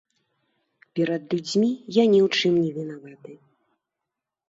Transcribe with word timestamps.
Перад 0.99 1.21
людзьмі 1.35 1.69
я 2.01 2.09
ні 2.13 2.19
ў 2.25 2.27
чым 2.41 2.53
не 2.65 2.71
вінаваты. 2.81 3.41